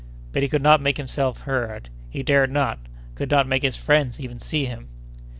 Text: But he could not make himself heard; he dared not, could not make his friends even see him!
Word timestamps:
But 0.31 0.41
he 0.41 0.49
could 0.49 0.63
not 0.63 0.81
make 0.81 0.97
himself 0.97 1.41
heard; 1.41 1.89
he 2.09 2.23
dared 2.23 2.51
not, 2.51 2.79
could 3.13 3.29
not 3.29 3.47
make 3.47 3.61
his 3.61 3.77
friends 3.77 4.19
even 4.19 4.39
see 4.39 4.65
him! 4.65 4.87